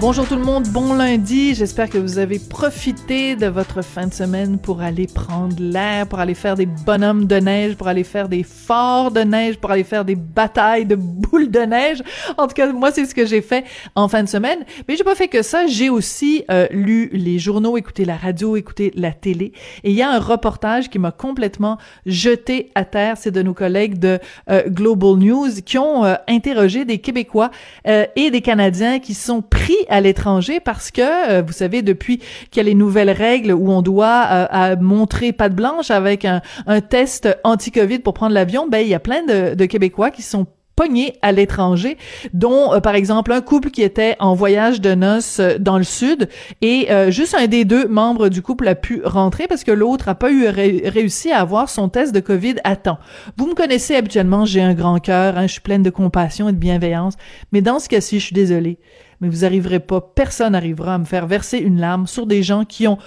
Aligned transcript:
Bonjour 0.00 0.26
tout 0.26 0.34
le 0.34 0.42
monde, 0.42 0.66
bon 0.68 0.94
lundi. 0.94 1.54
J'espère 1.54 1.90
que 1.90 1.98
vous 1.98 2.16
avez 2.16 2.38
profité 2.38 3.36
de 3.36 3.44
votre 3.48 3.82
fin 3.82 4.06
de 4.06 4.14
semaine 4.14 4.58
pour 4.58 4.80
aller 4.80 5.06
prendre 5.06 5.54
l'air, 5.58 6.06
pour 6.06 6.20
aller 6.20 6.32
faire 6.32 6.54
des 6.54 6.64
bonhommes 6.64 7.26
de 7.26 7.36
neige, 7.36 7.76
pour 7.76 7.86
aller 7.86 8.02
faire 8.02 8.26
des 8.26 8.42
forts 8.42 9.10
de 9.10 9.20
neige, 9.20 9.58
pour 9.58 9.70
aller 9.70 9.84
faire 9.84 10.06
des 10.06 10.14
batailles 10.14 10.86
de 10.86 10.94
boules 10.94 11.50
de 11.50 11.60
neige. 11.60 12.02
En 12.38 12.46
tout 12.46 12.54
cas, 12.54 12.72
moi, 12.72 12.92
c'est 12.92 13.04
ce 13.04 13.14
que 13.14 13.26
j'ai 13.26 13.42
fait 13.42 13.66
en 13.94 14.08
fin 14.08 14.22
de 14.22 14.28
semaine. 14.30 14.60
Mais 14.88 14.96
j'ai 14.96 15.04
pas 15.04 15.14
fait 15.14 15.28
que 15.28 15.42
ça. 15.42 15.66
J'ai 15.66 15.90
aussi 15.90 16.44
euh, 16.50 16.66
lu 16.70 17.10
les 17.12 17.38
journaux, 17.38 17.76
écouté 17.76 18.06
la 18.06 18.16
radio, 18.16 18.56
écouté 18.56 18.92
la 18.94 19.12
télé. 19.12 19.52
Et 19.84 19.90
il 19.90 19.96
y 19.96 20.02
a 20.02 20.10
un 20.10 20.18
reportage 20.18 20.88
qui 20.88 20.98
m'a 20.98 21.12
complètement 21.12 21.76
jeté 22.06 22.70
à 22.74 22.86
terre. 22.86 23.16
C'est 23.18 23.32
de 23.32 23.42
nos 23.42 23.52
collègues 23.52 23.98
de 23.98 24.18
euh, 24.48 24.62
Global 24.66 25.16
News 25.18 25.60
qui 25.62 25.76
ont 25.76 26.06
euh, 26.06 26.14
interrogé 26.26 26.86
des 26.86 27.00
Québécois 27.00 27.50
et 27.84 28.30
des 28.30 28.40
Canadiens 28.40 28.98
qui 28.98 29.12
sont 29.12 29.42
pris 29.42 29.76
à 29.90 30.00
l'étranger 30.00 30.60
parce 30.60 30.90
que, 30.90 31.30
euh, 31.30 31.42
vous 31.42 31.52
savez, 31.52 31.82
depuis 31.82 32.18
qu'il 32.50 32.56
y 32.56 32.60
a 32.60 32.62
les 32.62 32.74
nouvelles 32.74 33.10
règles 33.10 33.52
où 33.52 33.70
on 33.70 33.82
doit 33.82 34.48
euh, 34.52 34.76
montrer 34.80 35.32
patte 35.32 35.54
blanche 35.54 35.90
avec 35.90 36.24
un, 36.24 36.40
un 36.66 36.80
test 36.80 37.28
anti-Covid 37.44 37.98
pour 37.98 38.14
prendre 38.14 38.34
l'avion, 38.34 38.68
ben 38.68 38.78
il 38.78 38.88
y 38.88 38.94
a 38.94 39.00
plein 39.00 39.24
de, 39.24 39.54
de 39.54 39.64
Québécois 39.66 40.10
qui 40.10 40.22
sont 40.22 40.46
pognés 40.76 41.18
à 41.22 41.32
l'étranger, 41.32 41.98
dont 42.32 42.72
euh, 42.72 42.80
par 42.80 42.94
exemple 42.94 43.32
un 43.32 43.40
couple 43.40 43.70
qui 43.70 43.82
était 43.82 44.16
en 44.18 44.34
voyage 44.34 44.80
de 44.80 44.94
noces 44.94 45.40
dans 45.58 45.78
le 45.78 45.84
sud 45.84 46.28
et 46.62 46.88
juste 47.08 47.34
un 47.34 47.46
des 47.46 47.64
deux 47.64 47.86
membres 47.86 48.28
du 48.28 48.42
couple 48.42 48.68
a 48.68 48.74
pu 48.74 49.02
rentrer 49.04 49.46
parce 49.46 49.64
que 49.64 49.72
l'autre 49.72 50.08
a 50.08 50.14
pas 50.14 50.30
eu 50.30 50.46
réussi 50.48 51.30
à 51.30 51.40
avoir 51.40 51.68
son 51.68 51.88
test 51.88 52.14
de 52.14 52.20
Covid 52.20 52.56
à 52.64 52.76
temps. 52.76 52.98
Vous 53.36 53.46
me 53.46 53.54
connaissez 53.54 53.96
habituellement, 53.96 54.44
j'ai 54.44 54.62
un 54.62 54.74
grand 54.74 54.98
cœur, 54.98 55.36
hein, 55.36 55.46
je 55.46 55.52
suis 55.52 55.60
pleine 55.60 55.82
de 55.82 55.90
compassion 55.90 56.48
et 56.48 56.52
de 56.52 56.56
bienveillance, 56.56 57.14
mais 57.52 57.60
dans 57.60 57.78
ce 57.78 57.88
cas-ci, 57.88 58.18
je 58.18 58.26
suis 58.26 58.34
désolée 58.34 58.78
mais 59.20 59.28
vous 59.28 59.44
arriverez 59.44 59.80
pas, 59.80 60.00
personne 60.00 60.52
n'arrivera 60.52 60.94
à 60.94 60.98
me 60.98 61.04
faire 61.04 61.26
verser 61.26 61.58
une 61.58 61.78
larme 61.78 62.06
sur 62.06 62.26
des 62.26 62.42
gens 62.42 62.64
qui 62.64 62.88
ont 62.88 62.98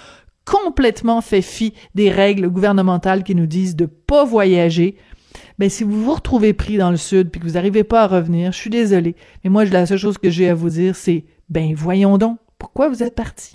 complètement 0.45 1.22
fait 1.22 1.41
fi 1.41 1.73
des 1.95 2.09
règles 2.09 2.50
gouvernementales 2.50 3.23
qui 3.23 3.36
nous 3.36 3.47
disent 3.47 3.75
de 3.75 3.86
pas 3.86 4.23
voyager. 4.23 4.97
Mais 5.64 5.69
si 5.69 5.86
vous 5.86 6.03
vous 6.03 6.14
retrouvez 6.14 6.52
pris 6.52 6.75
dans 6.75 6.92
le 6.92 6.97
sud 6.97 7.30
puis 7.30 7.39
que 7.39 7.45
vous 7.45 7.53
n'arrivez 7.53 7.86
pas 7.86 8.03
à 8.03 8.08
revenir, 8.08 8.52
je 8.52 8.58
suis 8.58 8.69
désolée. 8.69 9.16
Mais 9.44 9.50
moi, 9.50 9.64
la 9.64 9.86
seule 9.86 9.97
chose 9.97 10.17
que 10.17 10.30
j'ai 10.30 10.50
à 10.50 10.53
vous 10.53 10.67
dire, 10.67 10.94
c'est 10.94 11.23
ben 11.47 11.73
voyons 11.73 12.17
donc, 12.17 12.38
pourquoi 12.59 12.89
vous 12.89 13.02
êtes 13.02 13.16
parti? 13.16 13.52